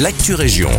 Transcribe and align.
l'actu 0.00 0.34
région. 0.34 0.70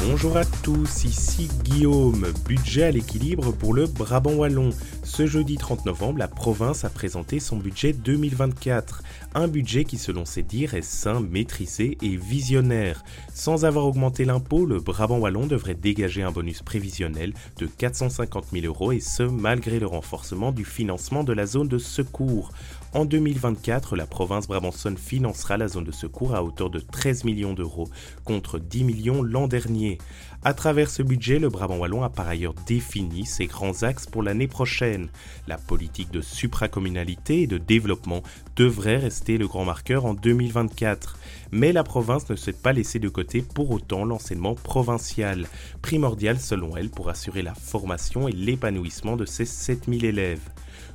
Bonjour 0.00 0.36
à 0.36 0.44
tous, 0.44 1.04
ici 1.04 1.48
Guillaume. 1.62 2.26
Budget 2.46 2.82
à 2.84 2.90
l'équilibre 2.90 3.52
pour 3.52 3.72
le 3.72 3.86
Brabant 3.86 4.34
Wallon. 4.34 4.70
Ce 5.02 5.26
jeudi 5.26 5.56
30 5.56 5.86
novembre, 5.86 6.18
la 6.18 6.28
province 6.28 6.84
a 6.84 6.90
présenté 6.90 7.40
son 7.40 7.56
budget 7.56 7.94
2024. 7.94 9.02
Un 9.34 9.48
budget 9.48 9.84
qui, 9.84 9.96
selon 9.96 10.26
ses 10.26 10.42
dires, 10.42 10.74
est 10.74 10.82
sain, 10.82 11.20
maîtrisé 11.20 11.96
et 12.02 12.16
visionnaire. 12.16 13.02
Sans 13.32 13.64
avoir 13.64 13.86
augmenté 13.86 14.26
l'impôt, 14.26 14.66
le 14.66 14.78
Brabant 14.78 15.18
Wallon 15.18 15.46
devrait 15.46 15.74
dégager 15.74 16.22
un 16.22 16.30
bonus 16.30 16.60
prévisionnel 16.60 17.32
de 17.56 17.66
450 17.66 18.48
000 18.52 18.66
euros 18.66 18.92
et 18.92 19.00
ce, 19.00 19.22
malgré 19.22 19.80
le 19.80 19.86
renforcement 19.86 20.52
du 20.52 20.66
financement 20.66 21.24
de 21.24 21.32
la 21.32 21.46
zone 21.46 21.68
de 21.68 21.78
secours. 21.78 22.50
En 22.92 23.06
2024, 23.06 23.96
la 23.96 24.04
province 24.04 24.46
brabançonne 24.46 24.98
financera 24.98 25.56
la 25.56 25.66
zone 25.68 25.84
de 25.84 25.92
secours 25.92 26.34
à 26.34 26.44
hauteur 26.44 26.68
de 26.68 26.78
13 26.78 27.24
millions 27.24 27.54
d'euros 27.54 27.88
contre 28.24 28.58
10 28.58 28.84
millions 28.84 29.22
l'an 29.22 29.48
dernier. 29.48 29.96
À 30.44 30.52
travers 30.52 30.90
ce 30.90 31.02
budget, 31.02 31.38
le 31.38 31.48
Brabant 31.48 31.78
Wallon 31.78 32.02
a 32.02 32.10
par 32.10 32.28
ailleurs 32.28 32.54
défini 32.66 33.24
ses 33.24 33.46
grands 33.46 33.82
axes 33.84 34.06
pour 34.06 34.22
l'année 34.22 34.48
prochaine. 34.48 35.08
La 35.46 35.56
politique 35.56 36.10
de 36.10 36.20
supracommunalité 36.20 37.42
et 37.42 37.46
de 37.46 37.58
développement 37.58 38.22
devrait 38.56 38.98
rester 38.98 39.21
le 39.28 39.46
grand 39.46 39.64
marqueur 39.64 40.04
en 40.04 40.14
2024. 40.14 41.18
Mais 41.52 41.72
la 41.72 41.84
province 41.84 42.28
ne 42.28 42.36
souhaite 42.36 42.60
pas 42.60 42.72
laisser 42.72 42.98
de 42.98 43.08
côté 43.08 43.42
pour 43.42 43.70
autant 43.70 44.04
l'enseignement 44.04 44.54
provincial, 44.54 45.46
primordial 45.80 46.38
selon 46.38 46.76
elle 46.76 46.90
pour 46.90 47.08
assurer 47.08 47.42
la 47.42 47.54
formation 47.54 48.28
et 48.28 48.32
l'épanouissement 48.32 49.16
de 49.16 49.24
ses 49.24 49.44
7000 49.44 50.04
élèves. 50.04 50.50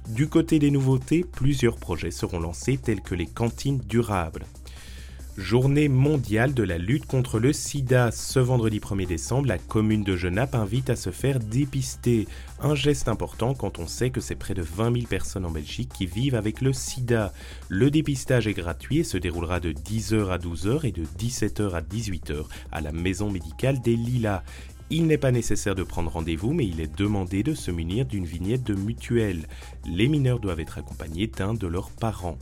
Du 0.10 0.28
côté 0.28 0.60
des 0.60 0.72
nouveautés, 0.72 1.24
plusieurs 1.24 1.78
projets 1.78 2.12
seront 2.12 2.40
lancés 2.40 2.78
tels 2.78 3.02
que 3.02 3.16
les 3.16 3.28
cantines 3.28 3.80
durables. 3.80 4.46
Journée 5.38 5.88
mondiale 5.88 6.56
de 6.56 6.64
la 6.64 6.80
lutte 6.80 7.06
contre 7.06 7.38
le 7.38 7.54
sida. 7.54 8.10
Ce 8.10 8.40
vendredi 8.40 8.80
1er 8.80 9.06
décembre, 9.06 9.48
la 9.48 9.60
commune 9.60 10.04
de 10.04 10.16
Genappe 10.16 10.56
invite 10.56 10.90
à 10.90 10.96
se 10.96 11.12
faire 11.12 11.38
dépister. 11.38 12.28
Un 12.60 12.74
geste 12.74 13.08
important 13.08 13.54
quand 13.54 13.78
on 13.78 13.86
sait 13.86 14.10
que 14.10 14.20
c'est 14.20 14.34
près 14.34 14.56
de 14.56 14.64
20 14.64 14.94
000 14.96 15.06
personnes 15.06 15.46
en 15.46 15.52
Belgique 15.52 15.92
qui 15.94 16.08
vivent 16.08 16.34
avec 16.34 16.60
le 16.62 16.74
sida. 16.74 17.34
Le 17.70 17.92
dépistage 17.92 18.48
est 18.48 18.56
gratuit 18.56 19.00
et 19.00 19.04
se 19.04 19.20
déroulera 19.20 19.60
de 19.60 19.74
10h 19.74 20.32
à 20.32 20.40
12h 20.40 20.88
et 20.88 20.92
de 20.92 21.04
17h 21.04 21.70
à 21.72 21.82
18h 21.82 22.46
à 22.72 22.82
la 22.82 22.92
maison 22.92 23.30
médicale 23.30 23.80
des 23.80 23.96
Lilas. 23.96 24.42
Il 24.90 25.06
n'est 25.06 25.20
pas 25.20 25.32
nécessaire 25.32 25.76
de 25.76 25.84
prendre 25.84 26.10
rendez-vous, 26.10 26.54
mais 26.54 26.66
il 26.66 26.82
est 26.82 26.98
demandé 26.98 27.44
de 27.44 27.54
se 27.54 27.70
munir 27.70 28.08
d'une 28.08 28.26
vignette 28.26 28.64
de 28.64 28.74
mutuelle. 28.74 29.48
Les 29.86 30.08
mineurs 30.08 30.40
doivent 30.40 30.62
être 30.62 30.80
accompagnés 30.80 31.28
d'un 31.28 31.54
de 31.54 31.68
leurs 31.68 31.92
parents. 31.92 32.40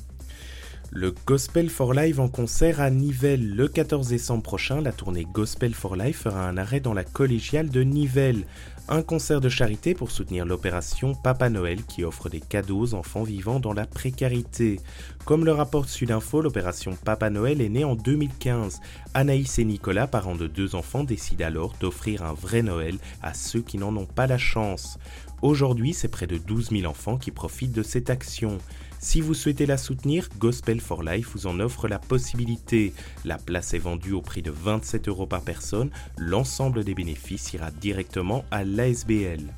Le 0.97 1.13
Gospel 1.27 1.69
for 1.69 1.93
Life 1.93 2.19
en 2.19 2.29
concert 2.29 2.79
à 2.79 2.89
Nivelles. 2.89 3.53
Le 3.53 3.67
14 3.67 4.07
décembre 4.07 4.43
prochain, 4.43 4.79
la 4.79 4.93
tournée 4.93 5.27
Gospel 5.29 5.73
for 5.73 5.97
Life 5.97 6.21
fera 6.21 6.47
un 6.47 6.55
arrêt 6.55 6.79
dans 6.79 6.93
la 6.93 7.03
collégiale 7.03 7.69
de 7.69 7.81
Nivelles. 7.81 8.45
Un 8.87 9.01
concert 9.01 9.41
de 9.41 9.49
charité 9.49 9.93
pour 9.93 10.09
soutenir 10.09 10.45
l'opération 10.45 11.13
Papa 11.13 11.49
Noël 11.49 11.83
qui 11.83 12.05
offre 12.05 12.29
des 12.29 12.39
cadeaux 12.39 12.79
aux 12.79 12.93
enfants 12.93 13.23
vivant 13.23 13.59
dans 13.59 13.73
la 13.73 13.85
précarité. 13.85 14.79
Comme 15.25 15.43
le 15.43 15.51
rapporte 15.51 15.89
Sudinfo, 15.89 16.41
l'opération 16.41 16.95
Papa 17.03 17.29
Noël 17.29 17.59
est 17.59 17.67
née 17.67 17.83
en 17.83 17.95
2015. 17.95 18.79
Anaïs 19.13 19.59
et 19.59 19.65
Nicolas, 19.65 20.07
parents 20.07 20.35
de 20.35 20.47
deux 20.47 20.75
enfants, 20.75 21.03
décident 21.03 21.45
alors 21.45 21.73
d'offrir 21.81 22.23
un 22.23 22.33
vrai 22.33 22.61
Noël 22.61 22.99
à 23.21 23.33
ceux 23.33 23.61
qui 23.61 23.77
n'en 23.77 23.93
ont 23.97 24.05
pas 24.05 24.27
la 24.27 24.37
chance. 24.37 24.97
Aujourd'hui, 25.41 25.93
c'est 25.93 26.07
près 26.07 26.25
de 26.25 26.37
12 26.37 26.69
000 26.69 26.85
enfants 26.89 27.17
qui 27.17 27.31
profitent 27.31 27.73
de 27.73 27.83
cette 27.83 28.09
action. 28.09 28.59
Si 29.05 29.21
vous 29.21 29.35
souhaitez 29.35 29.67
la 29.67 29.77
soutenir, 29.77 30.27
Gospel 30.39 30.81
for 30.81 31.03
Life 31.03 31.29
vous 31.35 31.45
en 31.45 31.59
offre 31.59 31.87
la 31.87 31.99
possibilité. 31.99 32.91
La 33.23 33.37
place 33.37 33.75
est 33.75 33.79
vendue 33.79 34.13
au 34.13 34.21
prix 34.23 34.41
de 34.41 34.49
27 34.49 35.09
euros 35.09 35.27
par 35.27 35.41
personne. 35.41 35.91
L'ensemble 36.17 36.83
des 36.83 36.95
bénéfices 36.95 37.53
ira 37.53 37.69
directement 37.69 38.45
à 38.49 38.63
l'ASBL. 38.63 39.53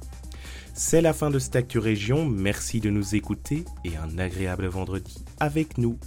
C'est 0.74 1.02
la 1.02 1.14
fin 1.14 1.30
de 1.30 1.40
cette 1.40 1.72
Région. 1.76 2.26
Merci 2.26 2.82
de 2.82 2.90
nous 2.90 3.16
écouter 3.16 3.64
et 3.86 3.96
un 3.96 4.20
agréable 4.20 4.66
vendredi 4.66 5.24
avec 5.40 5.78
nous. 5.78 5.98